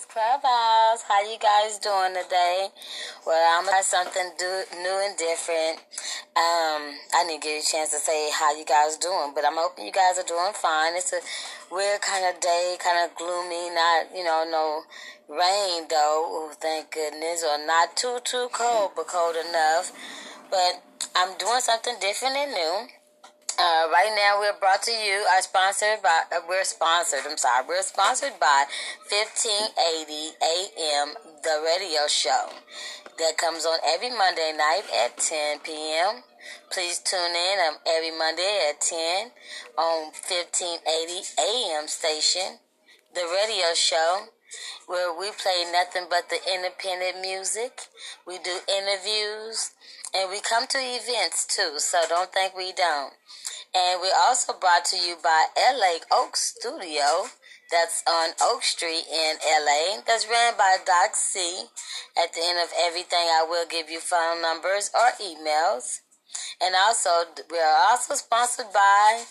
Angel's 0.00 0.12
Clubhouse. 0.12 1.02
How 1.02 1.20
you 1.22 1.38
guys 1.38 1.78
doing 1.78 2.14
today? 2.14 2.68
Well, 3.26 3.58
I'm 3.58 3.66
gonna 3.66 3.82
something 3.82 4.30
do, 4.38 4.62
new 4.80 5.00
and 5.04 5.16
different. 5.16 5.78
Um, 6.36 6.96
I 7.14 7.24
didn't 7.26 7.42
get 7.42 7.62
a 7.62 7.66
chance 7.66 7.90
to 7.90 7.98
say 7.98 8.30
how 8.32 8.56
you 8.56 8.64
guys 8.64 8.96
doing, 8.96 9.32
but 9.34 9.44
I'm 9.44 9.56
hoping 9.56 9.84
you 9.86 9.92
guys 9.92 10.18
are 10.18 10.26
doing 10.26 10.52
fine. 10.54 10.94
It's 10.96 11.12
a 11.12 11.20
weird 11.74 12.00
kind 12.00 12.24
of 12.32 12.40
day, 12.40 12.76
kind 12.78 13.04
of 13.04 13.16
gloomy, 13.16 13.70
not, 13.74 14.06
you 14.14 14.24
know, 14.24 14.44
no 14.48 14.82
rain 15.28 15.86
though. 15.88 16.48
Oh, 16.48 16.52
thank 16.60 16.92
goodness. 16.92 17.44
Or 17.44 17.64
not 17.66 17.96
too, 17.96 18.18
too 18.24 18.48
cold, 18.52 18.92
but 18.96 19.06
cold 19.06 19.36
enough. 19.36 19.92
But 20.50 20.82
I'm 21.14 21.36
doing 21.38 21.60
something 21.60 21.96
different 22.00 22.36
and 22.36 22.52
new. 22.52 22.99
Uh, 23.60 23.92
right 23.92 24.08
now, 24.16 24.40
we're 24.40 24.58
brought 24.58 24.80
to 24.80 24.90
you. 24.90 25.20
Are 25.36 25.42
sponsored 25.42 26.00
by. 26.02 26.24
Uh, 26.32 26.40
we're 26.48 26.64
sponsored. 26.64 27.28
I'm 27.28 27.36
sorry. 27.36 27.66
We're 27.68 27.82
sponsored 27.82 28.40
by 28.40 28.64
1580 29.12 30.32
AM, 30.40 31.12
the 31.44 31.60
radio 31.60 32.08
show 32.08 32.48
that 33.18 33.36
comes 33.36 33.66
on 33.66 33.76
every 33.84 34.08
Monday 34.16 34.56
night 34.56 34.88
at 35.04 35.18
10 35.18 35.60
p.m. 35.60 36.24
Please 36.72 37.00
tune 37.04 37.36
in 37.36 37.56
um, 37.68 37.76
every 37.84 38.16
Monday 38.16 38.72
at 38.72 38.80
10 38.80 39.28
on 39.76 40.08
1580 40.08 41.20
AM 41.36 41.84
station, 41.86 42.64
the 43.12 43.28
radio 43.28 43.74
show 43.74 44.32
where 44.86 45.12
we 45.12 45.30
play 45.30 45.64
nothing 45.72 46.06
but 46.08 46.28
the 46.28 46.38
independent 46.52 47.20
music. 47.20 47.88
We 48.26 48.38
do 48.38 48.58
interviews 48.68 49.72
and 50.14 50.30
we 50.30 50.40
come 50.40 50.66
to 50.68 50.78
events 50.78 51.46
too, 51.46 51.78
so 51.78 51.98
don't 52.08 52.32
think 52.32 52.56
we 52.56 52.72
don't. 52.72 53.12
And 53.74 54.00
we're 54.00 54.18
also 54.18 54.52
brought 54.52 54.84
to 54.86 54.96
you 54.96 55.16
by 55.22 55.46
LA 55.56 56.02
Oak 56.10 56.36
Studio. 56.36 57.30
That's 57.70 58.02
on 58.08 58.30
Oak 58.42 58.64
Street 58.64 59.04
in 59.06 59.36
LA. 59.46 60.02
That's 60.04 60.26
ran 60.28 60.54
by 60.58 60.78
Doc 60.84 61.14
C. 61.14 61.66
At 62.18 62.32
the 62.34 62.40
end 62.42 62.58
of 62.58 62.72
everything, 62.76 63.30
I 63.30 63.46
will 63.48 63.66
give 63.70 63.88
you 63.88 64.00
phone 64.00 64.42
numbers 64.42 64.90
or 64.92 65.14
emails. 65.22 66.00
And 66.60 66.74
also, 66.74 67.10
we 67.48 67.58
are 67.58 67.90
also 67.90 68.14
sponsored 68.14 68.72
by 68.72 69.24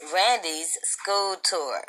Randy's 0.00 0.78
school 0.82 1.36
tour, 1.42 1.82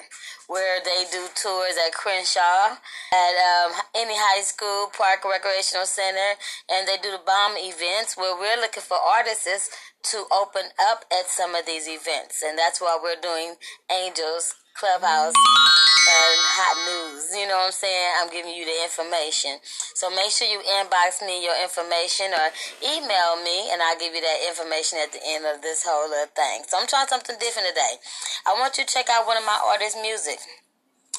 where 0.47 0.79
they 0.83 1.05
do 1.11 1.27
tours 1.35 1.77
at 1.85 1.93
Crenshaw, 1.93 2.77
at 3.13 3.33
um, 3.37 3.73
any 3.95 4.15
high 4.17 4.41
school, 4.41 4.89
park, 4.97 5.23
recreational 5.23 5.85
center, 5.85 6.33
and 6.69 6.87
they 6.87 6.97
do 6.97 7.11
the 7.11 7.21
bomb 7.23 7.53
events. 7.57 8.17
Where 8.17 8.35
we're 8.35 8.59
looking 8.59 8.83
for 8.83 8.97
artists 8.97 9.69
to 10.11 10.25
open 10.31 10.73
up 10.81 11.05
at 11.11 11.29
some 11.29 11.53
of 11.53 11.65
these 11.65 11.87
events, 11.87 12.41
and 12.41 12.57
that's 12.57 12.81
why 12.81 12.97
we're 13.01 13.21
doing 13.21 13.55
Angels 13.91 14.55
Clubhouse 14.79 15.35
and 15.35 16.39
hot 16.55 16.75
news. 16.87 17.35
You 17.35 17.51
know 17.51 17.59
what 17.59 17.75
I'm 17.75 17.75
saying? 17.75 18.11
I'm 18.23 18.31
giving 18.31 18.55
you 18.55 18.63
the 18.63 18.79
information. 18.87 19.59
So 19.91 20.07
make 20.07 20.31
sure 20.31 20.47
you 20.47 20.63
inbox 20.63 21.19
me 21.19 21.43
your 21.43 21.59
information 21.59 22.31
or 22.31 22.47
email 22.79 23.35
me, 23.43 23.75
and 23.75 23.83
I'll 23.83 23.99
give 23.99 24.15
you 24.15 24.23
that 24.23 24.39
information 24.47 25.03
at 25.03 25.11
the 25.11 25.19
end 25.19 25.43
of 25.43 25.59
this 25.59 25.83
whole 25.83 26.07
little 26.07 26.31
thing. 26.31 26.63
So 26.71 26.79
I'm 26.79 26.87
trying 26.87 27.11
something 27.11 27.35
different 27.43 27.75
today. 27.75 27.99
I 28.47 28.55
want 28.55 28.79
you 28.79 28.87
to 28.87 28.89
check 28.89 29.11
out 29.11 29.27
one 29.27 29.35
of 29.35 29.43
my 29.43 29.59
artists' 29.67 29.99
music. 29.99 30.39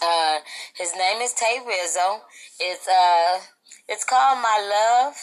Uh, 0.01 0.41
his 0.81 0.97
name 0.97 1.21
is 1.21 1.37
Tay 1.37 1.61
Rizzo. 1.61 2.25
It's 2.57 2.89
uh, 2.89 3.45
it's 3.93 4.09
called 4.09 4.41
My 4.41 4.57
Love. 4.57 5.21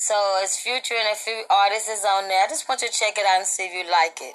So 0.00 0.16
it's 0.40 0.56
Future 0.56 0.96
and 0.96 1.12
a 1.12 1.20
few 1.20 1.44
artists 1.52 1.92
is 1.92 2.04
on 2.08 2.32
there. 2.32 2.44
I 2.44 2.48
just 2.48 2.64
want 2.64 2.80
you 2.80 2.88
to 2.88 2.96
check 2.96 3.20
it 3.20 3.28
out 3.28 3.44
and 3.44 3.46
see 3.46 3.68
if 3.68 3.76
you 3.76 3.84
like 3.84 4.24
it. 4.24 4.32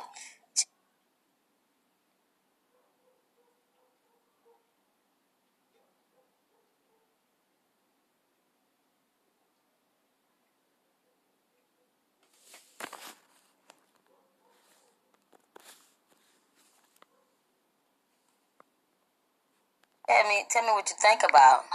Tell 20.09 20.27
me, 20.27 20.43
tell 20.49 20.63
me 20.63 20.69
what 20.71 20.89
you 20.89 20.95
think 20.99 21.21
about. 21.21 21.65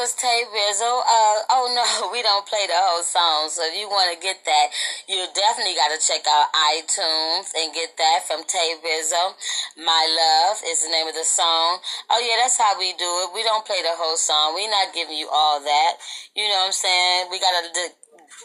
Was 0.00 0.16
Tay 0.16 0.48
Rizzo. 0.48 1.04
Uh, 1.04 1.44
oh 1.52 1.68
no, 1.76 2.08
we 2.14 2.24
don't 2.24 2.48
play 2.48 2.64
the 2.64 2.80
whole 2.80 3.04
song. 3.04 3.52
So 3.52 3.60
if 3.68 3.76
you 3.76 3.84
want 3.84 4.08
to 4.08 4.16
get 4.16 4.40
that, 4.48 4.66
you 5.12 5.20
definitely 5.36 5.76
got 5.76 5.92
to 5.92 6.00
check 6.00 6.24
out 6.24 6.48
iTunes 6.72 7.52
and 7.52 7.68
get 7.76 7.92
that 8.00 8.24
from 8.24 8.40
Tay 8.48 8.80
Rizzo. 8.80 9.36
My 9.76 10.00
Love 10.08 10.64
is 10.64 10.80
the 10.80 10.88
name 10.88 11.04
of 11.04 11.12
the 11.12 11.28
song. 11.28 11.84
Oh 12.08 12.16
yeah, 12.16 12.40
that's 12.40 12.56
how 12.56 12.80
we 12.80 12.96
do 12.96 13.28
it. 13.28 13.36
We 13.36 13.44
don't 13.44 13.68
play 13.68 13.84
the 13.84 13.92
whole 13.92 14.16
song. 14.16 14.56
We're 14.56 14.72
not 14.72 14.96
giving 14.96 15.20
you 15.20 15.28
all 15.28 15.60
that. 15.60 15.92
You 16.32 16.48
know 16.48 16.64
what 16.64 16.72
I'm 16.72 16.80
saying? 16.80 17.28
We 17.28 17.36
got 17.36 17.52
to 17.60 17.68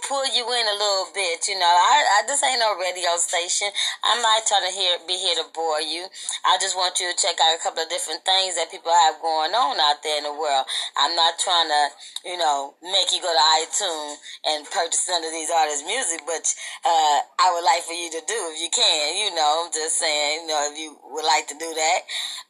pull 0.08 0.26
you 0.32 0.46
in 0.46 0.66
a 0.70 0.78
little 0.78 1.10
bit. 1.14 1.50
You 1.50 1.58
know, 1.58 1.68
I, 1.68 2.22
I 2.22 2.30
this 2.30 2.42
ain't 2.46 2.62
no 2.62 2.78
radio 2.78 3.18
station. 3.18 3.70
I'm 4.06 4.22
not 4.22 4.46
trying 4.46 4.70
to 4.70 4.74
hear 4.74 5.02
be 5.10 5.18
here 5.18 5.36
to 5.42 5.48
bore 5.54 5.82
you. 5.82 6.06
I 6.46 6.58
just 6.62 6.78
want 6.78 7.02
you 7.02 7.10
to 7.10 7.18
check 7.18 7.38
out 7.42 7.58
a 7.58 7.62
couple 7.62 7.82
of 7.82 7.90
different 7.90 8.22
things 8.24 8.56
that 8.56 8.70
people 8.70 8.94
have 8.94 9.22
going 9.22 9.54
on 9.54 9.82
out 9.82 10.02
there 10.06 10.18
in 10.22 10.30
the 10.30 10.34
world. 10.34 10.66
I'm 10.98 11.18
not 11.18 11.42
trying 11.42 11.70
to, 11.70 11.84
you 12.30 12.38
know, 12.38 12.78
make 12.86 13.10
you 13.10 13.22
go 13.22 13.34
to 13.34 13.46
iTunes 13.62 14.22
and 14.46 14.70
purchase 14.70 15.10
some 15.10 15.26
of 15.26 15.34
these 15.34 15.50
artists' 15.50 15.86
music, 15.86 16.22
but 16.26 16.46
uh, 16.86 17.18
I 17.42 17.50
would 17.54 17.66
like 17.66 17.84
for 17.84 17.98
you 17.98 18.10
to 18.14 18.22
do 18.26 18.40
if 18.54 18.62
you 18.62 18.70
can. 18.70 19.18
You 19.18 19.34
know, 19.34 19.66
I'm 19.66 19.74
just 19.74 19.98
saying, 19.98 20.46
you 20.46 20.48
know, 20.54 20.62
if 20.70 20.78
you 20.78 20.98
would 21.10 21.26
like 21.26 21.50
to 21.50 21.58
do 21.58 21.70
that. 21.70 22.00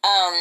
Um, 0.03 0.35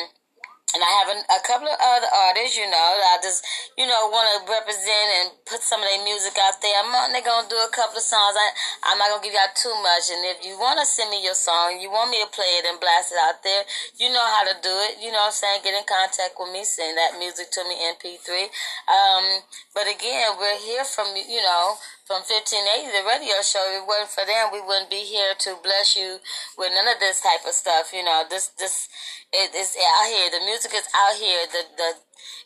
and 0.74 0.82
I 0.82 0.90
have 0.98 1.10
a, 1.14 1.40
couple 1.46 1.70
of 1.70 1.78
other 1.78 2.10
artists, 2.10 2.58
you 2.58 2.66
know, 2.66 2.88
that 2.98 3.14
I 3.14 3.18
just, 3.22 3.46
you 3.78 3.86
know, 3.86 4.10
want 4.10 4.26
to 4.26 4.50
represent 4.50 5.06
and 5.22 5.26
put 5.46 5.62
some 5.62 5.78
of 5.78 5.86
their 5.86 6.02
music 6.02 6.34
out 6.34 6.58
there. 6.58 6.74
I'm 6.82 6.90
only 6.90 7.22
going 7.22 7.46
to 7.46 7.50
do 7.52 7.60
a 7.62 7.70
couple 7.70 7.94
of 7.94 8.02
songs. 8.02 8.34
I, 8.34 8.48
I'm 8.90 8.98
not 8.98 9.14
going 9.14 9.22
to 9.22 9.26
give 9.30 9.38
y'all 9.38 9.54
too 9.54 9.76
much. 9.86 10.10
And 10.10 10.26
if 10.34 10.42
you 10.42 10.58
want 10.58 10.82
to 10.82 10.86
send 10.88 11.14
me 11.14 11.22
your 11.22 11.38
song, 11.38 11.78
you 11.78 11.94
want 11.94 12.10
me 12.10 12.18
to 12.26 12.30
play 12.34 12.58
it 12.58 12.66
and 12.66 12.82
blast 12.82 13.14
it 13.14 13.22
out 13.22 13.38
there, 13.46 13.62
you 14.02 14.10
know 14.10 14.26
how 14.26 14.50
to 14.50 14.54
do 14.58 14.74
it. 14.90 14.98
You 14.98 15.14
know 15.14 15.30
what 15.30 15.38
I'm 15.38 15.38
saying? 15.38 15.62
Get 15.62 15.78
in 15.78 15.86
contact 15.86 16.34
with 16.34 16.50
me, 16.50 16.66
send 16.66 16.98
that 16.98 17.22
music 17.22 17.54
to 17.54 17.62
me, 17.70 17.78
MP3. 17.94 18.50
Um, 18.90 19.46
but 19.78 19.86
again, 19.86 20.34
we're 20.42 20.58
here 20.58 20.82
from, 20.82 21.14
you 21.14 21.38
know, 21.38 21.78
from 22.04 22.20
1580, 22.20 22.92
the 22.92 23.04
radio 23.08 23.40
show. 23.40 23.64
If 23.72 23.80
it 23.80 23.88
wasn't 23.88 24.12
for 24.12 24.24
them, 24.28 24.52
we 24.52 24.60
wouldn't 24.60 24.92
be 24.92 25.08
here 25.08 25.32
to 25.48 25.56
bless 25.64 25.96
you 25.96 26.20
with 26.60 26.72
none 26.76 26.88
of 26.88 27.00
this 27.00 27.24
type 27.24 27.48
of 27.48 27.56
stuff. 27.56 27.96
You 27.96 28.04
know, 28.04 28.28
this 28.28 28.52
this 28.60 28.88
it 29.32 29.56
is 29.56 29.72
out 29.72 30.08
here. 30.12 30.28
The 30.28 30.44
music 30.44 30.76
is 30.76 30.88
out 30.92 31.16
here. 31.16 31.48
The 31.48 31.64
the 31.76 31.88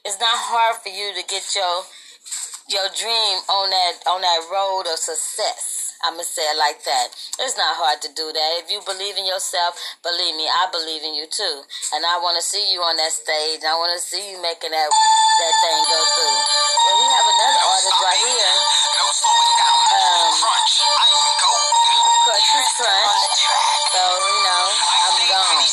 it's 0.06 0.22
not 0.22 0.38
hard 0.38 0.78
for 0.78 0.94
you 0.94 1.10
to 1.10 1.22
get 1.26 1.42
your 1.58 1.82
your 2.68 2.88
dream 2.96 3.36
on 3.48 3.70
that 3.70 3.94
on 4.08 4.20
that 4.20 4.40
road 4.52 4.84
of 4.92 4.98
success. 5.00 5.96
I'm 6.04 6.14
gonna 6.14 6.24
say 6.28 6.44
it 6.46 6.58
like 6.58 6.84
that. 6.84 7.08
It's 7.40 7.56
not 7.58 7.74
hard 7.74 7.98
to 8.06 8.10
do 8.14 8.28
that. 8.30 8.50
If 8.62 8.70
you 8.70 8.78
believe 8.86 9.18
in 9.18 9.26
yourself, 9.26 9.74
believe 10.04 10.36
me, 10.36 10.46
I 10.46 10.70
believe 10.70 11.02
in 11.02 11.14
you 11.16 11.26
too. 11.26 11.64
And 11.96 12.06
I 12.06 12.20
want 12.22 12.36
to 12.38 12.44
see 12.44 12.62
you 12.70 12.80
on 12.84 12.94
that 13.00 13.10
stage. 13.10 13.64
I 13.66 13.74
want 13.74 13.96
to 13.96 14.02
see 14.02 14.22
you 14.30 14.38
making 14.38 14.70
that 14.70 14.90
that 14.92 15.54
thing 15.64 15.78
go 15.90 16.00
through. 16.14 16.38
Well, 16.86 16.96
we 17.02 17.06
have 17.10 17.26
another 17.26 17.62
artist 17.66 17.98
right 18.04 18.20
here. 18.22 18.54
Um, 19.90 20.30
Crunch. 20.38 20.74
So 23.94 24.02
you 24.04 24.38
know, 24.44 24.64
I'm 24.70 25.16
gone. 25.32 25.66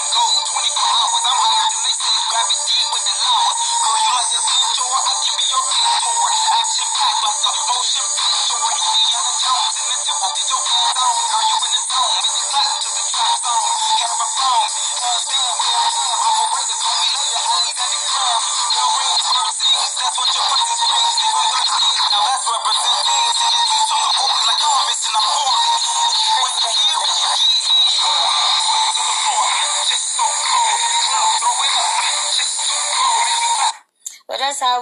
Powered, 0.00 0.39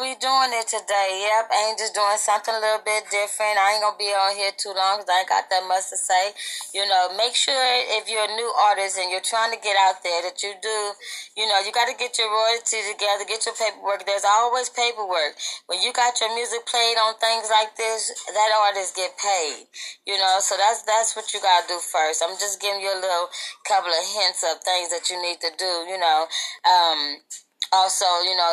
we 0.01 0.15
doing 0.23 0.55
it 0.55 0.71
today. 0.71 1.27
Yep, 1.27 1.51
Angel's 1.51 1.91
doing 1.91 2.19
something 2.19 2.55
a 2.55 2.63
little 2.63 2.83
bit 2.87 3.07
different. 3.11 3.59
I 3.59 3.75
ain't 3.75 3.83
gonna 3.83 3.99
be 3.99 4.11
on 4.15 4.35
here 4.39 4.55
too 4.55 4.71
long 4.71 5.03
because 5.03 5.11
I 5.11 5.23
ain't 5.23 5.31
got 5.31 5.51
that 5.51 5.67
much 5.67 5.91
to 5.91 5.99
say. 5.99 6.35
You 6.75 6.87
know, 6.87 7.15
make 7.19 7.35
sure 7.35 7.59
if 7.99 8.07
you're 8.07 8.27
a 8.27 8.35
new 8.39 8.51
artist 8.71 8.99
and 8.99 9.11
you're 9.11 9.25
trying 9.25 9.51
to 9.51 9.61
get 9.61 9.75
out 9.75 9.99
there 10.07 10.23
that 10.31 10.39
you 10.43 10.55
do, 10.63 10.79
you 11.35 11.47
know, 11.51 11.59
you 11.63 11.75
got 11.75 11.91
to 11.91 11.99
get 11.99 12.15
your 12.15 12.31
royalty 12.31 12.79
together, 12.91 13.27
get 13.27 13.43
your 13.47 13.59
paperwork. 13.59 14.07
There's 14.07 14.27
always 14.27 14.71
paperwork. 14.71 15.35
When 15.67 15.83
you 15.83 15.91
got 15.91 16.15
your 16.23 16.31
music 16.35 16.67
played 16.71 16.99
on 16.99 17.19
things 17.19 17.51
like 17.51 17.75
this, 17.75 18.15
that 18.31 18.51
artist 18.55 18.95
get 18.95 19.19
paid. 19.19 19.67
You 20.07 20.19
know, 20.19 20.39
so 20.39 20.55
that's 20.55 20.87
that's 20.87 21.19
what 21.19 21.31
you 21.35 21.43
gotta 21.43 21.67
do 21.67 21.79
first. 21.83 22.23
I'm 22.23 22.39
just 22.39 22.63
giving 22.63 22.81
you 22.81 22.95
a 22.95 23.03
little 23.03 23.31
couple 23.67 23.91
of 23.91 24.05
hints 24.15 24.47
of 24.47 24.63
things 24.63 24.95
that 24.95 25.11
you 25.11 25.19
need 25.19 25.43
to 25.43 25.51
do. 25.59 25.73
You 25.91 25.99
know, 25.99 26.31
um, 26.67 27.01
also, 27.73 28.07
you 28.25 28.37
know, 28.37 28.53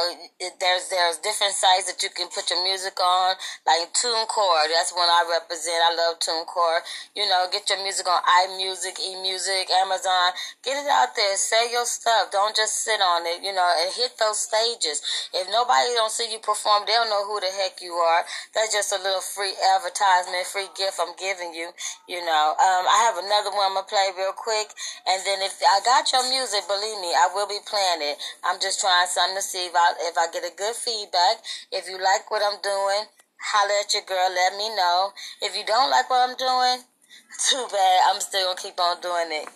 there's 0.60 0.90
there's 0.92 1.18
different 1.24 1.56
sites 1.56 1.88
that 1.88 2.04
you 2.04 2.10
can 2.12 2.28
put 2.34 2.50
your 2.52 2.60
music 2.64 3.00
on, 3.00 3.36
like 3.64 3.94
TuneCore. 3.96 4.68
That's 4.68 4.92
one 4.92 5.08
I 5.08 5.24
represent. 5.40 5.80
I 5.80 5.96
love 5.96 6.20
TuneCore. 6.20 6.84
You 7.16 7.28
know, 7.30 7.48
get 7.52 7.70
your 7.70 7.80
music 7.84 8.08
on 8.08 8.20
iMusic, 8.24 9.00
eMusic, 9.00 9.72
Amazon. 9.72 10.36
Get 10.64 10.76
it 10.84 10.90
out 10.92 11.16
there. 11.16 11.36
Say 11.38 11.72
your 11.72 11.86
stuff. 11.86 12.32
Don't 12.32 12.56
just 12.56 12.84
sit 12.84 13.00
on 13.00 13.24
it. 13.26 13.40
You 13.44 13.54
know, 13.56 13.68
and 13.80 13.94
hit 13.96 14.20
those 14.20 14.40
stages. 14.40 15.00
If 15.34 15.48
nobody 15.48 15.96
don't 15.96 16.12
see 16.12 16.28
you 16.32 16.40
perform, 16.40 16.84
they 16.84 16.94
don't 16.94 17.10
know 17.10 17.24
who 17.24 17.40
the 17.40 17.52
heck 17.56 17.80
you 17.82 17.94
are. 17.96 18.24
That's 18.54 18.74
just 18.74 18.92
a 18.92 19.00
little 19.00 19.24
free 19.24 19.56
advertisement, 19.76 20.44
free 20.48 20.68
gift 20.76 21.00
I'm 21.00 21.16
giving 21.16 21.56
you. 21.56 21.72
You 22.08 22.20
know, 22.20 22.46
um, 22.60 22.84
I 22.84 23.08
have 23.08 23.18
another 23.24 23.56
one 23.56 23.72
I'm 23.72 23.80
gonna 23.80 23.88
play 23.88 24.12
real 24.18 24.36
quick, 24.36 24.70
and 25.08 25.20
then 25.26 25.42
if 25.42 25.58
I 25.64 25.80
got 25.84 26.12
your 26.12 26.28
music, 26.30 26.68
believe 26.68 27.00
me, 27.00 27.16
I 27.16 27.30
will 27.34 27.48
be 27.48 27.60
playing 27.66 28.04
it. 28.04 28.18
I'm 28.44 28.60
just 28.60 28.80
trying 28.80 29.05
something 29.07 29.38
to 29.38 29.42
see 29.42 29.66
if 29.66 29.76
I 29.76 29.94
if 30.09 30.18
I 30.18 30.31
get 30.31 30.44
a 30.44 30.56
good 30.56 30.76
feedback. 30.76 31.42
If 31.71 31.90
you 31.90 31.97
like 32.02 32.30
what 32.30 32.42
I'm 32.44 32.59
doing, 32.62 33.09
holler 33.52 33.78
at 33.81 33.94
your 33.94 34.04
girl. 34.04 34.30
Let 34.30 34.57
me 34.57 34.69
know. 34.76 35.12
If 35.42 35.56
you 35.56 35.66
don't 35.66 35.90
like 35.90 36.09
what 36.09 36.30
I'm 36.30 36.35
doing, 36.35 36.85
too 37.50 37.66
bad. 37.71 38.00
I'm 38.09 38.21
still 38.21 38.54
gonna 38.54 38.62
keep 38.62 38.80
on 38.80 39.02
doing 39.02 39.31
it. 39.31 39.47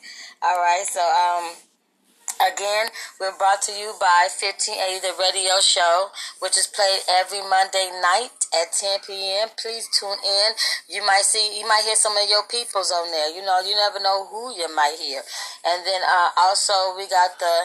All 0.41 0.58
right. 0.58 0.86
So 0.88 1.01
um. 1.01 1.56
Again, 2.39 2.88
we're 3.20 3.38
brought 3.38 3.62
to 3.63 3.74
you 3.74 3.91
by 4.00 4.29
1580 4.32 5.03
The 5.03 5.12
Radio 5.20 5.60
Show, 5.60 6.08
which 6.39 6.56
is 6.58 6.68
played 6.68 7.01
every 7.12 7.41
Monday 7.41 7.91
night 8.01 8.38
at 8.56 8.74
10 8.74 9.06
p.m. 9.06 9.50
Please 9.62 9.86
tune 9.94 10.18
in. 10.18 10.50
You 10.89 11.06
might 11.06 11.25
see, 11.25 11.58
you 11.58 11.68
might 11.68 11.86
hear 11.86 11.96
some 11.96 12.18
of 12.18 12.25
your 12.29 12.44
peoples 12.50 12.89
on 12.89 13.12
there. 13.12 13.29
You 13.36 13.46
know, 13.46 13.62
you 13.62 13.75
never 13.75 14.01
know 14.01 14.25
who 14.25 14.56
you 14.58 14.65
might 14.74 14.98
hear. 14.98 15.22
And 15.65 15.86
then 15.86 16.01
uh, 16.01 16.29
also, 16.38 16.98
we 16.98 17.06
got 17.06 17.38
the 17.38 17.56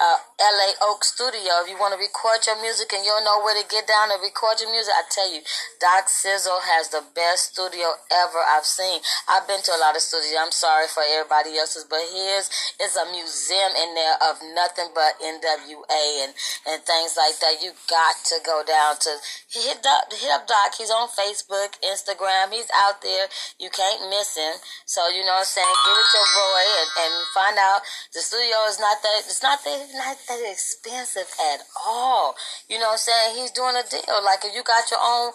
uh, 0.00 0.18
LA 0.36 0.76
Oak 0.90 1.04
Studio. 1.04 1.64
If 1.64 1.72
you 1.72 1.78
want 1.80 1.96
to 1.96 2.00
record 2.00 2.44
your 2.44 2.60
music 2.60 2.92
and 2.92 3.00
you 3.06 3.12
don't 3.14 3.24
know 3.24 3.40
where 3.40 3.56
to 3.56 3.64
get 3.68 3.88
down 3.88 4.12
to 4.12 4.20
record 4.20 4.60
your 4.60 4.68
music, 4.68 4.92
I 4.92 5.04
tell 5.08 5.30
you, 5.32 5.40
Doc 5.80 6.12
Sizzle 6.12 6.60
has 6.60 6.92
the 6.92 7.00
best 7.14 7.56
studio 7.56 7.96
ever 8.12 8.40
I've 8.44 8.68
seen. 8.68 9.00
I've 9.30 9.48
been 9.48 9.62
to 9.64 9.72
a 9.72 9.80
lot 9.80 9.96
of 9.96 10.04
studios. 10.04 10.36
I'm 10.36 10.52
sorry 10.52 10.90
for 10.90 11.06
everybody 11.06 11.56
else's, 11.56 11.88
but 11.88 12.02
his 12.04 12.50
is 12.82 12.98
a 13.00 13.06
museum 13.08 13.72
in 13.72 13.96
there 13.96 14.16
of 14.28 14.42
nothing 14.52 14.92
but 14.92 15.16
NWA 15.22 16.04
and, 16.26 16.36
and 16.68 16.78
things 16.84 17.16
like 17.16 17.38
that. 17.40 17.64
You 17.64 17.72
got 17.88 18.18
to 18.28 18.36
go 18.44 18.60
down 18.66 19.00
to 19.08 19.12
hit 19.48 19.80
Doc, 19.80 20.10
hit 20.12 20.33
Doc. 20.42 20.74
He's 20.74 20.90
on 20.90 21.06
Facebook, 21.06 21.78
Instagram. 21.86 22.50
He's 22.50 22.66
out 22.74 22.98
there. 22.98 23.30
You 23.62 23.70
can't 23.70 24.10
miss 24.10 24.34
him. 24.34 24.58
So 24.86 25.06
you 25.14 25.22
know 25.22 25.38
what 25.38 25.46
I'm 25.46 25.54
saying. 25.54 25.76
Give 25.86 25.94
it 25.94 26.08
to 26.10 26.18
your 26.18 26.30
boy 26.34 26.64
and, 26.82 26.90
and 26.98 27.14
find 27.30 27.56
out 27.62 27.80
the 28.10 28.20
studio 28.20 28.66
is 28.66 28.82
not 28.82 28.98
that. 29.06 29.22
It's 29.30 29.42
not 29.42 29.62
that. 29.62 29.80
Not 29.94 30.18
that 30.26 30.42
expensive 30.50 31.30
at 31.54 31.62
all. 31.86 32.34
You 32.66 32.82
know 32.82 32.90
what 32.90 33.02
I'm 33.02 33.06
saying. 33.06 33.30
He's 33.38 33.54
doing 33.54 33.78
a 33.78 33.86
deal. 33.86 34.18
Like 34.24 34.42
if 34.42 34.54
you 34.54 34.66
got 34.66 34.90
your 34.90 35.00
own 35.00 35.30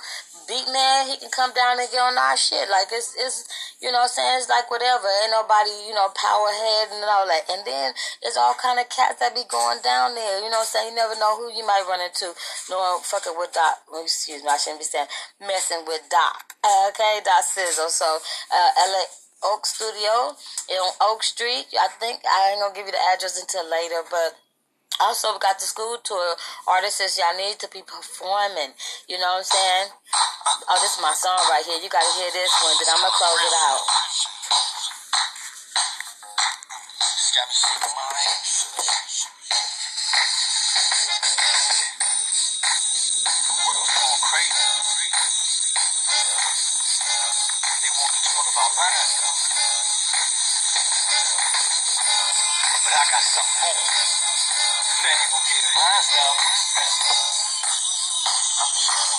beat 0.49 0.65
man, 0.73 1.05
he 1.05 1.21
can 1.21 1.29
come 1.29 1.53
down 1.53 1.77
and 1.77 1.85
get 1.93 2.01
on 2.01 2.17
our 2.17 2.33
shit. 2.33 2.65
Like 2.67 2.89
it's 2.89 3.13
it's 3.13 3.45
you 3.77 3.93
know 3.93 4.01
what 4.01 4.09
I'm 4.09 4.17
saying? 4.17 4.35
It's 4.41 4.49
like 4.49 4.67
whatever. 4.73 5.05
Ain't 5.21 5.31
nobody, 5.31 5.71
you 5.85 5.93
know, 5.93 6.09
power 6.17 6.49
head 6.49 6.89
and 6.89 7.05
all 7.05 7.29
that. 7.29 7.45
And 7.53 7.61
then 7.63 7.93
it's 8.25 8.35
all 8.35 8.57
kind 8.57 8.81
of 8.81 8.89
cats 8.89 9.21
that 9.21 9.37
be 9.37 9.45
going 9.45 9.79
down 9.85 10.17
there. 10.17 10.41
You 10.41 10.49
know 10.49 10.65
what 10.65 10.73
I'm 10.73 10.73
saying? 10.73 10.89
You 10.91 10.97
never 10.97 11.15
know 11.21 11.37
who 11.37 11.53
you 11.53 11.61
might 11.63 11.85
run 11.85 12.01
into. 12.01 12.33
No 12.73 12.97
fucking 13.05 13.37
with 13.37 13.53
Doc. 13.53 13.85
Excuse 14.01 14.41
me, 14.41 14.49
I 14.49 14.57
shouldn't 14.57 14.81
be 14.81 14.89
saying 14.89 15.07
messing 15.39 15.85
with 15.85 16.01
Doc. 16.09 16.57
Okay, 16.65 17.21
Doc 17.21 17.45
Sizzle. 17.45 17.93
So 17.93 18.09
uh 18.49 18.69
LA 18.89 19.05
Oak 19.53 19.69
Studio 19.69 20.33
on 20.33 20.93
Oak 21.05 21.21
Street. 21.23 21.69
I 21.77 21.87
think 22.01 22.25
I 22.25 22.51
ain't 22.51 22.59
gonna 22.59 22.73
give 22.73 22.89
you 22.89 22.91
the 22.97 23.05
address 23.13 23.39
until 23.39 23.69
later, 23.69 24.01
but 24.09 24.35
also, 24.99 25.33
we 25.33 25.39
got 25.39 25.59
the 25.59 25.65
school 25.65 25.97
tour 26.03 26.35
artists 26.67 27.17
y'all 27.17 27.35
need 27.37 27.59
to 27.59 27.67
be 27.71 27.81
performing. 27.81 28.75
You 29.07 29.17
know 29.19 29.39
what 29.39 29.47
I'm 29.47 29.47
saying? 29.47 29.87
Oh, 30.69 30.77
this 30.83 30.95
is 30.95 31.01
my 31.01 31.13
song 31.15 31.39
right 31.49 31.63
here. 31.65 31.79
You 31.81 31.89
gotta 31.89 32.11
hear 32.19 32.31
this 32.31 32.51
one, 32.63 32.75
then 32.79 32.91
I'm 32.93 33.01
gonna 33.01 33.15
close 33.15 33.39
it 33.39 33.55
out. 33.63 33.81
I 52.99 53.05
got. 53.11 53.23
They 53.61 54.28
ain't 54.99 55.31
gonna 55.31 55.47
get 55.47 55.63
mine, 55.79 56.07
though. 56.11 56.35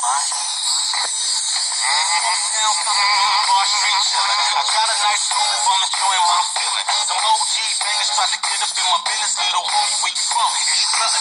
My 0.00 0.20
Now 2.50 2.72
coming 2.84 3.08
from 3.16 3.40
Bar 3.48 3.64
Street 3.64 4.00
chillin'. 4.04 4.40
I 4.50 4.62
got 4.76 4.88
a 4.92 4.96
nice 5.00 5.24
groove, 5.32 5.64
I'm 5.70 5.80
enjoying 5.80 6.26
my 6.28 6.40
feeling. 6.52 6.86
Some 7.00 7.20
OG 7.32 7.54
bangers 7.80 8.10
try 8.12 8.26
to 8.28 8.38
get 8.44 8.60
up 8.60 8.72
in 8.76 8.86
my 8.92 9.00
business, 9.08 9.32
little 9.40 9.64
homie, 9.64 9.96
where 10.04 10.12
you 10.12 10.24
from? 10.28 10.50
New 10.52 10.68
York? 10.68 11.00
I 11.00 11.16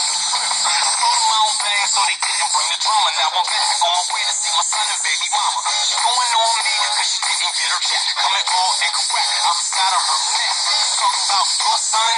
my 0.99 1.39
own 1.39 1.55
bang, 1.63 1.87
so 1.87 1.99
they 2.03 2.19
didn't 2.19 2.51
bring 2.51 2.69
the 2.75 2.79
drama. 2.83 3.09
Now 3.15 3.31
I'm 3.39 3.47
back 3.47 3.63
on 3.63 3.91
my 3.95 4.03
way 4.11 4.23
to 4.27 4.33
see 4.35 4.51
my 4.59 4.65
son 4.67 4.85
and 4.91 4.99
baby 5.07 5.27
mama. 5.31 5.59
She 5.87 5.95
going 6.03 6.31
on 6.35 6.51
me, 6.59 6.75
she 7.07 7.19
didn't 7.23 7.55
get 7.55 7.69
her 7.71 7.79
check. 7.79 8.05
Of 9.89 10.03
her 10.05 10.21
neck. 10.37 10.53
Talk 10.99 11.15
about 11.17 11.47
your 11.49 11.77
son 11.79 12.08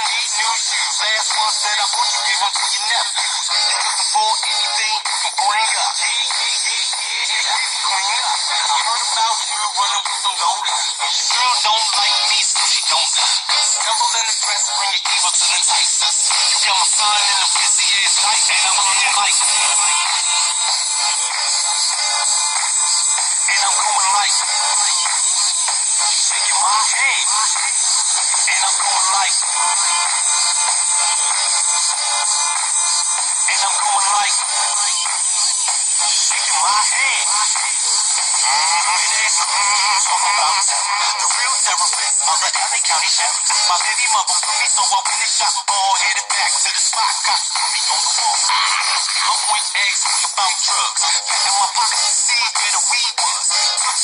County 42.92 43.08
Sheriff. 43.08 43.48
My 43.72 43.78
baby 43.88 44.04
mother 44.12 44.36
put 44.36 44.52
me 44.60 44.68
so 44.68 44.84
I 44.84 45.00
went 45.00 45.24
and 45.24 45.32
shot 45.32 45.54
ball, 45.64 45.92
headed 45.96 46.28
back 46.28 46.52
to 46.52 46.68
the 46.76 46.82
spot, 46.92 47.14
got 47.24 47.40
me 47.40 47.80
on 47.88 48.00
the 48.04 48.12
wall. 48.20 48.36
My 49.32 49.36
point 49.48 49.66
asked 49.80 50.04
me 50.12 50.20
about 50.28 50.52
drugs. 50.60 51.00
In 51.00 51.54
my 51.56 51.68
pocket 51.72 52.00
to 52.04 52.12
see 52.12 52.36
where 52.52 52.72
the 52.76 52.82
weed 52.92 53.12
was. 53.16 53.48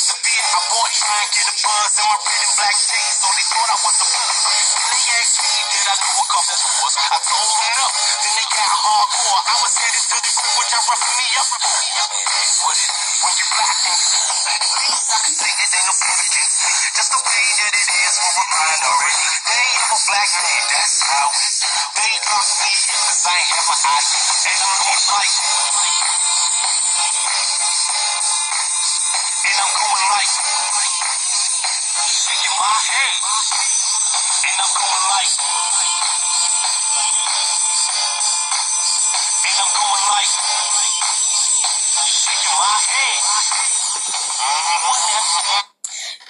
The 0.08 0.16
beer 0.24 0.40
I 0.40 0.60
bought 0.72 0.92
trying 1.04 1.20
to 1.20 1.28
get 1.36 1.46
a 1.52 1.54
buzz 1.68 1.92
in 2.00 2.06
my 2.08 2.16
red 2.16 2.40
and 2.48 2.54
black 2.56 2.76
jeans, 2.80 3.16
so 3.20 3.28
they 3.28 3.44
thought 3.52 3.68
I 3.68 3.76
was 3.76 3.96
the 4.00 4.08
buzz. 4.08 4.36
They 4.48 5.04
asked 5.20 5.36
me 5.36 5.52
did 5.68 5.84
I 5.84 5.94
know 6.00 6.16
a 6.16 6.26
couple 6.32 6.56
whores, 6.56 6.96
I 6.96 7.18
told 7.28 7.52
them 7.60 7.72
no. 7.76 7.86
Then 7.92 8.32
they 8.40 8.46
got 8.56 8.72
hardcore. 8.72 9.40
I 9.52 9.56
was 9.68 9.72
headed 9.84 10.00
to 10.00 10.16
the 10.16 10.32
crib, 10.32 10.54
which 10.64 10.72
I 10.72 10.80
roughed 10.80 11.12
me 11.12 11.26
up 11.36 11.48
for. 11.60 11.87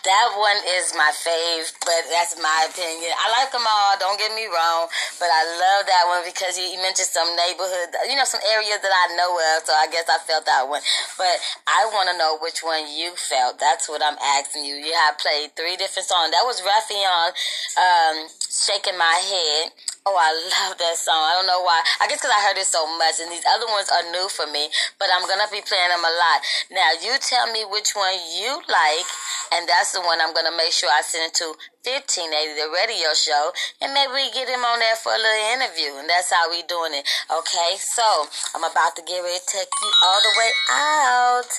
That 0.08 0.32
one 0.40 0.56
is 0.78 0.94
my 0.96 1.12
fave, 1.12 1.68
but 1.84 2.02
that's 2.08 2.40
my 2.40 2.66
opinion. 2.70 3.12
I 3.12 3.28
like 3.42 3.52
them 3.52 3.66
all, 3.66 3.92
don't 4.00 4.16
get 4.16 4.32
me 4.32 4.46
wrong, 4.48 4.88
but 5.18 5.28
I 5.30 5.42
love 5.58 5.82
that 5.86 6.04
one 6.08 6.22
because 6.24 6.56
he 6.56 6.78
mentioned 6.78 7.10
some 7.10 7.28
neighborhood, 7.34 7.94
you 8.08 8.16
know, 8.16 8.24
some 8.24 8.42
areas 8.54 8.78
that 8.82 8.94
I 8.94 9.14
know 9.18 9.34
of, 9.34 9.66
so 9.66 9.74
I 9.74 9.90
guess 9.90 10.06
I 10.08 10.18
felt 10.22 10.46
that 10.46 10.66
one. 10.66 10.82
But 11.18 11.36
I 11.66 11.90
want 11.92 12.10
to 12.10 12.16
know 12.16 12.38
which 12.38 12.62
one 12.62 12.86
you 12.90 13.14
felt. 13.18 13.58
That's 13.58 13.88
what 13.88 14.02
I'm 14.02 14.16
asking 14.18 14.64
you. 14.64 14.78
You 14.78 14.94
have 15.06 15.18
played 15.18 15.54
three 15.58 15.76
different 15.76 16.06
songs. 16.06 16.30
That 16.30 16.46
was 16.46 16.62
Raffion, 16.62 17.30
um, 17.76 18.16
Shaking 18.58 18.98
My 18.98 19.22
Head. 19.22 19.70
Oh, 20.02 20.18
I 20.18 20.34
love 20.50 20.74
that 20.82 20.96
song. 20.98 21.14
I 21.14 21.38
don't 21.38 21.46
know 21.46 21.62
why. 21.62 21.78
I 22.02 22.10
guess 22.10 22.18
because 22.18 22.34
I 22.34 22.42
heard 22.42 22.58
it 22.58 22.66
so 22.66 22.82
much, 22.98 23.22
and 23.22 23.30
these 23.30 23.46
other 23.46 23.70
ones 23.70 23.86
are 23.86 24.02
new 24.10 24.26
for 24.26 24.50
me, 24.50 24.66
but 24.98 25.06
I'm 25.14 25.22
going 25.30 25.38
to 25.38 25.46
be 25.52 25.62
playing 25.62 25.94
them 25.94 26.02
a 26.02 26.10
lot. 26.10 26.38
Now, 26.74 26.90
you 26.98 27.14
tell 27.22 27.46
me 27.54 27.62
which 27.70 27.94
one 27.94 28.18
you 28.34 28.58
like, 28.66 29.08
and 29.54 29.68
that's 29.70 29.94
the 29.94 30.02
one 30.02 30.18
I'm 30.18 30.34
going 30.34 30.48
to 30.50 30.56
make 30.58 30.74
sure 30.74 30.90
I 30.90 31.06
send 31.06 31.30
it 31.30 31.38
to 31.38 31.54
1580, 31.86 32.34
the 32.58 32.66
radio 32.74 33.14
show, 33.14 33.54
and 33.78 33.94
maybe 33.94 34.10
we 34.10 34.26
get 34.34 34.50
him 34.50 34.66
on 34.66 34.82
there 34.82 34.98
for 34.98 35.14
a 35.14 35.20
little 35.20 35.46
interview, 35.54 35.94
and 36.02 36.10
that's 36.10 36.34
how 36.34 36.50
we 36.50 36.66
doing 36.66 36.98
it. 36.98 37.06
Okay, 37.30 37.78
so 37.78 38.26
I'm 38.58 38.66
about 38.66 38.98
to 38.98 39.06
get 39.06 39.22
ready 39.22 39.38
to 39.38 39.46
take 39.46 39.70
you 39.70 39.90
all 40.02 40.20
the 40.24 40.34
way 40.34 40.50
out. 40.74 41.52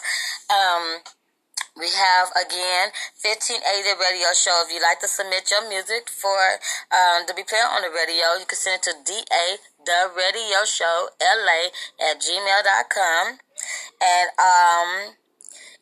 Um, 0.52 0.84
we 1.78 1.90
have 1.94 2.30
again 2.34 2.94
1580 3.20 3.62
radio 4.00 4.32
show. 4.34 4.64
If 4.66 4.74
you'd 4.74 4.86
like 4.86 5.00
to 5.02 5.10
submit 5.10 5.50
your 5.52 5.68
music 5.68 6.10
for 6.10 6.62
um, 6.90 7.26
to 7.28 7.34
be 7.34 7.44
played 7.44 7.66
on 7.66 7.84
the 7.84 7.92
radio, 7.94 8.38
you 8.40 8.46
can 8.46 8.58
send 8.58 8.82
it 8.82 8.90
to 8.90 8.94
DA 9.06 9.60
the 9.86 10.12
radio 10.14 10.66
show 10.66 11.10
LA 11.22 11.74
at 12.00 12.22
gmail.com. 12.22 13.40
And 14.00 14.28
um 14.40 15.20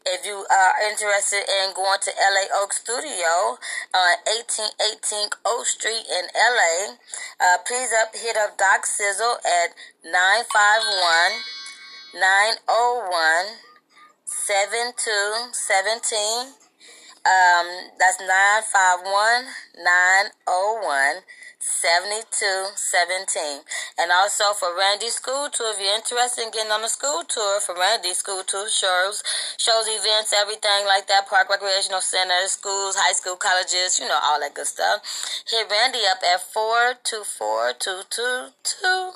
if 0.08 0.26
you 0.26 0.46
are 0.50 0.74
interested 0.88 1.44
in 1.44 1.76
going 1.76 2.00
to 2.00 2.12
LA 2.16 2.64
Oak 2.64 2.72
Studio 2.72 3.60
on 3.92 4.16
1818 4.24 5.36
Oak 5.44 5.66
Street 5.66 6.08
in 6.08 6.32
LA, 6.32 6.96
uh, 7.44 7.58
please 7.68 7.92
up 7.92 8.16
hit 8.16 8.38
up 8.38 8.58
Doc 8.58 8.86
Sizzle 8.86 9.36
at 9.44 9.76
951 10.08 11.44
901 12.16 13.67
7217. 14.28 16.54
Um, 17.26 17.68
that's 18.00 18.20
951 18.20 19.46
901 19.84 21.24
7217. 21.68 23.68
And 24.00 24.12
also 24.12 24.56
for 24.56 24.72
Randy 24.72 25.12
School 25.12 25.52
Tour, 25.52 25.76
if 25.76 25.84
you're 25.84 25.96
interested 25.96 26.48
in 26.48 26.52
getting 26.52 26.72
on 26.72 26.84
a 26.84 26.90
school 26.90 27.24
tour 27.28 27.60
for 27.60 27.76
Randy 27.76 28.14
School 28.14 28.44
Tour 28.48 28.70
shows, 28.70 29.24
shows, 29.58 29.88
events, 29.92 30.32
everything 30.32 30.88
like 30.88 31.08
that, 31.12 31.28
park 31.28 31.50
recreational 31.50 32.02
centers, 32.02 32.56
schools, 32.56 32.96
high 32.96 33.14
school, 33.14 33.36
colleges, 33.36 34.00
you 34.00 34.08
know, 34.08 34.20
all 34.24 34.40
that 34.40 34.56
good 34.56 34.68
stuff. 34.68 35.04
Hit 35.48 35.68
Randy 35.70 36.00
up 36.10 36.24
at 36.24 36.42
424 36.42 37.74
222 37.80 39.12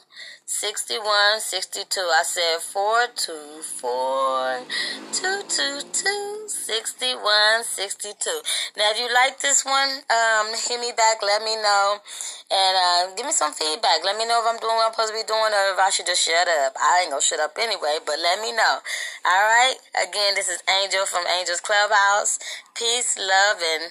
6162. 0.51 2.01
I 2.01 2.24
said 2.27 2.60
424 2.60 4.67
222 5.15 6.51
6162. 6.51 8.43
Now, 8.75 8.91
if 8.91 9.00
you 9.00 9.08
like 9.13 9.39
this 9.39 9.63
one, 9.63 10.03
um, 10.12 10.48
hit 10.51 10.77
me 10.79 10.91
back, 10.91 11.24
let 11.24 11.41
me 11.41 11.55
know, 11.55 12.00
and 12.50 12.74
uh, 12.75 13.15
give 13.15 13.25
me 13.25 13.31
some 13.31 13.53
feedback. 13.53 14.03
Let 14.03 14.17
me 14.17 14.25
know 14.25 14.41
if 14.41 14.48
I'm 14.48 14.60
doing 14.60 14.75
what 14.75 14.88
I'm 14.88 14.93
supposed 14.93 15.13
to 15.13 15.19
be 15.19 15.27
doing 15.27 15.51
or 15.53 15.65
if 15.75 15.79
I 15.79 15.89
should 15.91 16.07
just 16.07 16.24
shut 16.24 16.48
up. 16.48 16.74
I 16.79 17.03
ain't 17.03 17.12
gonna 17.12 17.21
shut 17.21 17.39
up 17.39 17.55
anyway, 17.60 18.00
but 18.05 18.17
let 18.19 18.41
me 18.41 18.51
know. 18.51 18.75
All 19.25 19.45
right. 19.45 19.77
Again, 19.95 20.36
this 20.36 20.50
is 20.50 20.63
Angel 20.81 21.05
from 21.05 21.27
Angel's 21.27 21.62
Clubhouse. 21.62 22.39
Peace, 22.75 23.15
love, 23.19 23.60
and 23.62 23.83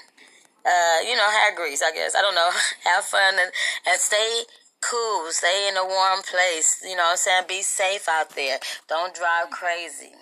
uh, 0.66 0.98
you 1.08 1.16
know, 1.16 1.28
hair 1.28 1.54
grease. 1.56 1.82
I 1.82 1.92
guess 1.92 2.14
I 2.14 2.20
don't 2.20 2.34
know. 2.34 2.50
Have 2.84 3.04
fun 3.04 3.34
and 3.38 3.52
and 3.88 4.00
stay 4.00 4.44
cool. 4.80 5.30
Stay 5.30 5.68
in 5.68 5.76
a 5.76 5.84
warm 5.84 6.20
place. 6.26 6.82
You 6.82 6.96
know 6.96 7.04
what 7.08 7.20
I'm 7.20 7.22
saying? 7.22 7.44
Be 7.48 7.62
safe 7.62 8.08
out 8.08 8.34
there. 8.36 8.58
Don't 8.88 9.14
drive 9.14 9.50
crazy. 9.50 10.12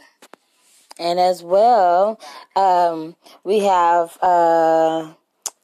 And 0.99 1.21
as 1.21 1.43
well, 1.43 2.19
um, 2.57 3.17
we 3.45 3.61
have. 3.61 4.19
Uh, 4.21 5.15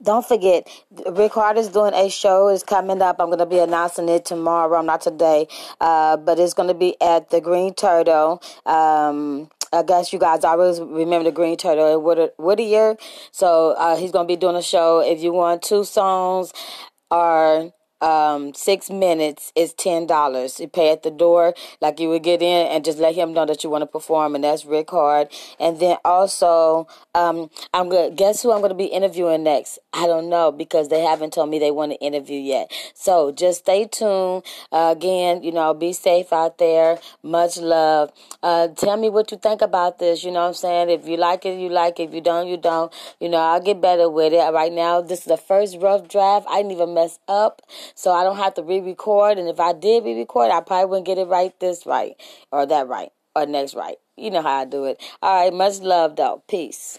don't 0.05 0.27
forget, 0.27 0.69
Rick 1.11 1.33
Hart 1.33 1.57
is 1.57 1.69
doing 1.69 1.95
a 1.95 2.09
show. 2.09 2.49
is 2.49 2.63
coming 2.63 3.03
up. 3.03 3.17
I'm 3.19 3.27
going 3.27 3.39
to 3.39 3.47
be 3.47 3.59
announcing 3.59 4.09
it 4.09 4.25
tomorrow, 4.25 4.83
not 4.83 5.01
today, 5.01 5.49
uh, 5.81 6.17
but 6.17 6.39
it's 6.39 6.55
going 6.55 6.69
to 6.69 6.75
be 6.75 7.01
at 7.01 7.31
the 7.31 7.41
Green 7.41 7.75
Turtle. 7.75 8.43
Um, 8.67 9.51
I 9.73 9.83
guess 9.83 10.13
you 10.13 10.19
guys 10.19 10.45
always 10.45 10.81
remember 10.81 11.25
the 11.25 11.33
Green 11.33 11.57
Turtle 11.57 12.11
at 12.13 12.39
Whittier. 12.39 12.97
So 13.33 13.73
uh, 13.73 13.97
he's 13.97 14.13
going 14.13 14.29
to 14.29 14.33
be 14.33 14.37
doing 14.37 14.57
a 14.57 14.63
show. 14.63 15.01
If 15.01 15.21
you 15.21 15.33
want 15.33 15.63
two 15.63 15.85
songs 15.85 16.53
or 17.11 17.73
um, 18.05 18.55
six 18.55 18.91
minutes 18.91 19.53
is 19.55 19.73
ten 19.73 20.07
dollars. 20.07 20.61
You 20.61 20.69
pay 20.69 20.93
at 20.93 21.03
the 21.03 21.11
door, 21.11 21.55
like 21.81 21.99
you 22.01 22.09
would 22.11 22.23
get 22.23 22.43
in, 22.43 22.67
and 22.69 22.85
just 22.85 22.99
let 22.99 23.15
him 23.15 23.33
know 23.33 23.47
that 23.47 23.65
you 23.65 23.71
want 23.71 23.83
to 23.83 23.87
perform, 23.87 24.35
and 24.35 24.45
that's 24.45 24.65
Rick 24.65 24.91
Hard. 24.91 25.29
And 25.59 25.81
then 25.81 25.97
also, 26.05 26.87
um, 27.15 27.51
I'm 27.73 27.89
gonna 27.89 28.05
Guess 28.11 28.43
who 28.43 28.53
I'm 28.53 28.63
to 28.63 28.75
be 28.75 28.87
interviewing 28.87 29.43
next? 29.45 29.79
I 29.93 30.07
don't 30.07 30.29
know 30.29 30.53
because 30.53 30.89
they 30.89 31.01
haven't 31.01 31.33
told 31.33 31.51
me 31.51 31.59
they 31.59 31.71
want 31.71 31.93
to 31.93 31.99
interview 31.99 32.39
yet. 32.39 32.71
So 32.95 33.33
just 33.33 33.61
stay 33.61 33.87
tuned. 33.87 34.45
Uh, 34.73 34.95
again, 34.97 35.43
you 35.43 35.53
know, 35.53 35.75
be 35.75 35.93
safe 35.93 36.33
out 36.33 36.59
there. 36.59 36.99
Much 37.23 37.59
love. 37.59 38.13
Uh, 38.43 38.69
tell 38.69 38.97
me 38.97 39.09
what 39.09 39.31
you 39.31 39.39
think 39.39 39.63
about 39.63 39.99
this. 39.99 40.25
You 40.25 40.31
know 40.31 40.41
what 40.41 40.49
I'm 40.49 40.55
saying? 40.55 40.91
If 40.91 41.09
you 41.09 41.17
like 41.17 41.45
it, 41.47 41.59
you 41.59 41.69
like 41.69 42.01
it. 42.01 42.05
If 42.05 42.15
you 42.15 42.21
don't, 42.21 42.49
you 42.49 42.57
don't. 42.57 42.93
You 43.21 43.29
know, 43.29 43.39
I'll 43.39 43.61
get 43.61 43.81
better 43.81 44.09
with 44.09 44.33
it. 44.33 44.53
Right 44.53 44.73
now, 44.73 45.01
this 45.01 45.21
is 45.21 45.25
the 45.25 45.37
first 45.37 45.79
rough 45.81 46.09
draft. 46.09 46.47
I 46.49 46.59
didn't 46.59 46.73
even 46.73 46.95
mess 46.95 47.19
up 47.29 47.63
so 47.95 48.13
I 48.13 48.25
don't 48.25 48.37
have 48.37 48.55
to 48.55 48.63
re-record. 48.63 49.39
And 49.39 49.49
if 49.49 49.61
I 49.61 49.73
did 49.73 50.05
re-record, 50.05 50.51
I 50.51 50.61
probably 50.61 50.87
wouldn't 50.91 51.07
get 51.07 51.19
it 51.19 51.29
right 51.29 51.59
this 51.61 51.87
right 51.87 52.15
or 52.51 52.67
that 52.67 52.89
right 52.89 53.11
or 53.35 53.47
next 53.47 53.75
right. 53.75 53.97
You 54.17 54.31
know 54.31 54.43
how 54.43 54.61
I 54.61 54.65
do 54.65 54.85
it. 54.85 55.03
All 55.23 55.45
right, 55.45 55.53
much 55.53 55.81
love 55.81 56.17
though. 56.17 56.43
Peace. 56.49 56.99